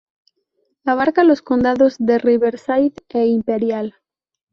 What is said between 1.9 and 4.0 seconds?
de Riverside e Imperial.